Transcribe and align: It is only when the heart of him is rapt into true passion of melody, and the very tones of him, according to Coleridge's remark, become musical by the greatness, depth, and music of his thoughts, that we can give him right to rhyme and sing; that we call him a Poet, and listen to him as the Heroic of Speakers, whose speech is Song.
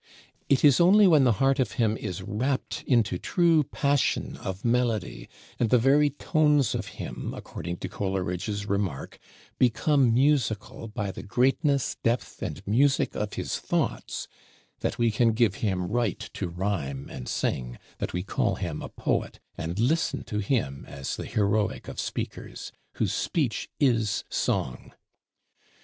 It 0.49 0.65
is 0.65 0.81
only 0.81 1.05
when 1.05 1.25
the 1.25 1.33
heart 1.37 1.59
of 1.59 1.73
him 1.73 1.95
is 1.95 2.23
rapt 2.23 2.81
into 2.87 3.19
true 3.19 3.63
passion 3.63 4.35
of 4.37 4.65
melody, 4.65 5.29
and 5.59 5.69
the 5.69 5.77
very 5.77 6.09
tones 6.09 6.73
of 6.73 6.87
him, 6.97 7.35
according 7.37 7.77
to 7.77 7.87
Coleridge's 7.87 8.65
remark, 8.65 9.19
become 9.59 10.11
musical 10.11 10.87
by 10.87 11.11
the 11.11 11.21
greatness, 11.21 11.97
depth, 12.01 12.41
and 12.41 12.65
music 12.65 13.13
of 13.13 13.33
his 13.33 13.59
thoughts, 13.59 14.27
that 14.79 14.97
we 14.97 15.11
can 15.11 15.33
give 15.33 15.57
him 15.61 15.85
right 15.87 16.31
to 16.33 16.49
rhyme 16.49 17.07
and 17.11 17.29
sing; 17.29 17.77
that 17.99 18.11
we 18.11 18.23
call 18.23 18.55
him 18.55 18.81
a 18.81 18.89
Poet, 18.89 19.39
and 19.55 19.77
listen 19.77 20.23
to 20.23 20.39
him 20.39 20.83
as 20.87 21.15
the 21.15 21.27
Heroic 21.27 21.87
of 21.87 21.99
Speakers, 21.99 22.71
whose 22.93 23.13
speech 23.13 23.69
is 23.79 24.23
Song. 24.29 24.93